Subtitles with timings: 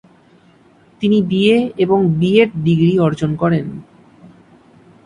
[1.01, 3.65] তিনি বিএ এবং BEd degree অর্জন করেন।